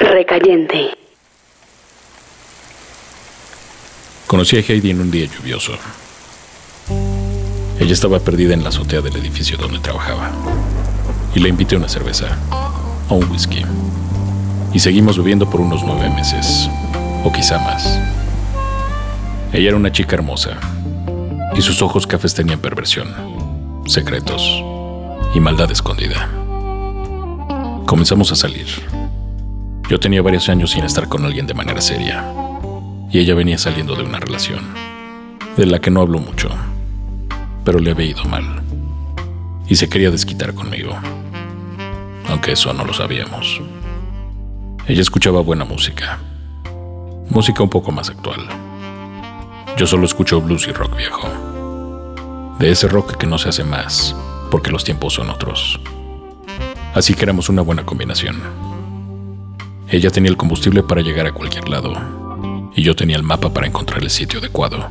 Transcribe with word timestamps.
Recayente. 0.00 0.90
Conocí 4.26 4.56
a 4.56 4.60
Heidi 4.60 4.90
en 4.90 5.00
un 5.00 5.10
día 5.10 5.26
lluvioso. 5.26 5.72
Ella 7.80 7.92
estaba 7.92 8.18
perdida 8.20 8.54
en 8.54 8.62
la 8.62 8.68
azotea 8.68 9.00
del 9.00 9.16
edificio 9.16 9.56
donde 9.56 9.78
trabajaba. 9.80 10.30
Y 11.34 11.40
le 11.40 11.48
invité 11.48 11.76
una 11.76 11.88
cerveza, 11.88 12.38
o 13.08 13.16
un 13.16 13.30
whisky. 13.30 13.64
Y 14.72 14.78
seguimos 14.78 15.18
bebiendo 15.18 15.48
por 15.48 15.60
unos 15.60 15.82
nueve 15.82 16.10
meses, 16.10 16.68
o 17.24 17.32
quizá 17.32 17.58
más. 17.58 17.98
Ella 19.52 19.68
era 19.68 19.76
una 19.76 19.92
chica 19.92 20.14
hermosa, 20.14 20.58
y 21.56 21.62
sus 21.62 21.82
ojos 21.82 22.06
cafés 22.06 22.34
tenían 22.34 22.60
perversión, 22.60 23.14
secretos 23.86 24.42
y 25.34 25.40
maldad 25.40 25.70
escondida. 25.70 26.28
Comenzamos 27.86 28.30
a 28.32 28.36
salir. 28.36 28.66
Yo 29.88 29.98
tenía 29.98 30.20
varios 30.20 30.50
años 30.50 30.72
sin 30.72 30.84
estar 30.84 31.08
con 31.08 31.24
alguien 31.24 31.46
de 31.46 31.54
manera 31.54 31.80
seria, 31.80 32.22
y 33.10 33.20
ella 33.20 33.34
venía 33.34 33.56
saliendo 33.56 33.96
de 33.96 34.02
una 34.02 34.20
relación, 34.20 34.60
de 35.56 35.64
la 35.64 35.78
que 35.78 35.90
no 35.90 36.02
hablo 36.02 36.18
mucho, 36.18 36.50
pero 37.64 37.78
le 37.78 37.92
había 37.92 38.08
ido 38.08 38.22
mal, 38.24 38.62
y 39.66 39.76
se 39.76 39.88
quería 39.88 40.10
desquitar 40.10 40.52
conmigo, 40.52 40.94
aunque 42.28 42.52
eso 42.52 42.70
no 42.74 42.84
lo 42.84 42.92
sabíamos. 42.92 43.62
Ella 44.86 45.00
escuchaba 45.00 45.40
buena 45.40 45.64
música, 45.64 46.18
música 47.30 47.62
un 47.62 47.70
poco 47.70 47.90
más 47.90 48.10
actual. 48.10 48.46
Yo 49.78 49.86
solo 49.86 50.04
escucho 50.04 50.42
blues 50.42 50.68
y 50.68 50.72
rock 50.72 50.98
viejo, 50.98 51.28
de 52.58 52.70
ese 52.70 52.88
rock 52.88 53.16
que 53.16 53.26
no 53.26 53.38
se 53.38 53.48
hace 53.48 53.64
más, 53.64 54.14
porque 54.50 54.70
los 54.70 54.84
tiempos 54.84 55.14
son 55.14 55.30
otros. 55.30 55.80
Así 56.94 57.14
que 57.14 57.22
éramos 57.22 57.48
una 57.48 57.62
buena 57.62 57.86
combinación. 57.86 58.67
Ella 59.90 60.10
tenía 60.10 60.30
el 60.30 60.36
combustible 60.36 60.82
para 60.82 61.00
llegar 61.00 61.26
a 61.26 61.32
cualquier 61.32 61.68
lado, 61.68 61.94
y 62.76 62.82
yo 62.82 62.94
tenía 62.94 63.16
el 63.16 63.22
mapa 63.22 63.52
para 63.54 63.66
encontrar 63.66 64.02
el 64.02 64.10
sitio 64.10 64.38
adecuado. 64.38 64.86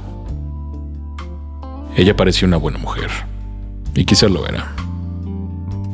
Ella 1.96 2.16
parecía 2.16 2.48
una 2.48 2.58
buena 2.58 2.80
mujer, 2.80 3.12
y 3.94 4.06
quizá 4.06 4.28
lo 4.28 4.48
era, 4.48 4.74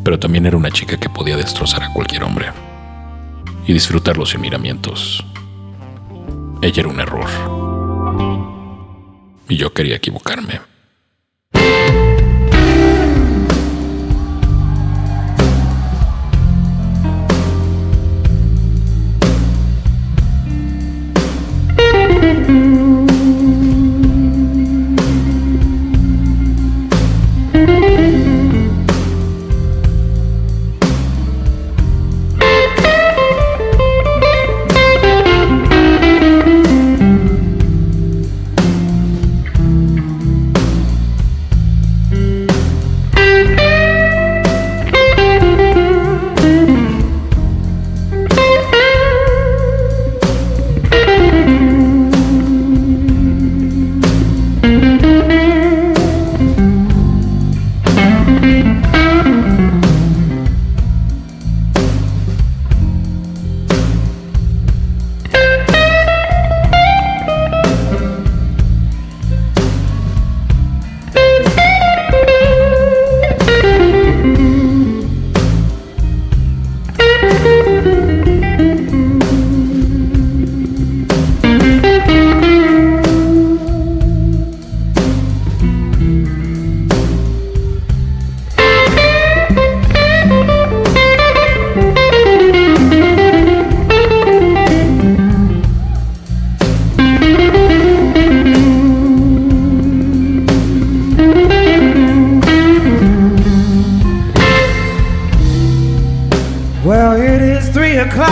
pero 0.06 0.18
también 0.20 0.46
era 0.46 0.56
una 0.56 0.72
chica 0.72 0.98
que 0.98 1.09
podía 1.09 1.36
destrozar 1.36 1.84
a 1.84 1.92
cualquier 1.92 2.24
hombre 2.24 2.48
y 3.68 3.74
disfrutar 3.74 4.18
los 4.18 4.38
miramientos. 4.38 5.26
Ella 6.62 6.80
era 6.80 6.90
un 6.90 7.00
error, 7.02 7.28
y 9.50 9.58
yo 9.58 9.74
quería 9.74 9.98
equivocarme. 9.98 10.73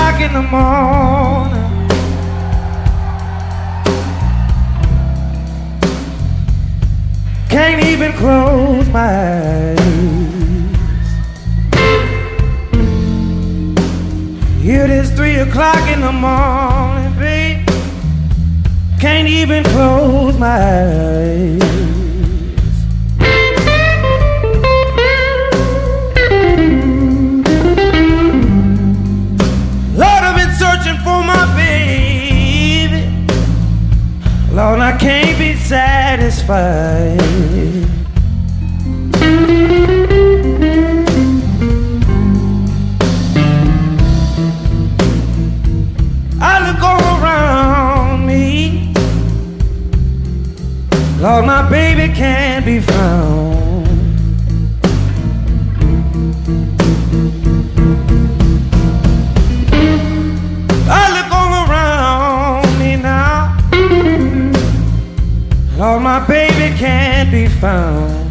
O'clock 0.02 0.22
in 0.22 0.34
the 0.34 0.42
morning. 0.42 1.88
Can't 7.50 7.84
even 7.86 8.12
close 8.14 8.88
my 8.90 9.00
eyes. 9.52 9.78
Here 14.62 14.86
it 14.86 14.90
is 14.90 15.12
three 15.12 15.36
o'clock 15.36 15.88
in 15.90 16.02
the 16.02 16.12
morning, 16.12 17.14
babe. 17.20 17.68
Can't 19.00 19.28
even 19.28 19.64
close 19.64 20.38
my 20.38 20.48
eyes. 20.48 21.81
Satisfied. 36.32 37.20
I 46.42 46.72
look 46.72 46.82
all 46.82 47.24
around 47.24 48.26
me. 48.26 48.94
Lord, 51.20 51.46
my 51.46 51.70
baby 51.70 52.14
can't 52.14 52.66
be 52.66 52.80
found. 52.80 53.51
Found. 67.60 68.31